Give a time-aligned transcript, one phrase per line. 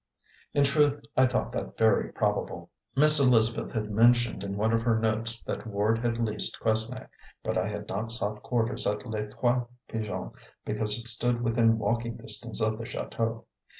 [0.55, 2.71] In truth I thought that very probable.
[2.95, 7.05] Miss Elizabeth had mentioned in one of her notes that Ward had leased Quesnay,
[7.43, 10.33] but I had not sought quarters at Les Trois Pigeons
[10.65, 13.45] because it stood within walking distance of the chateau.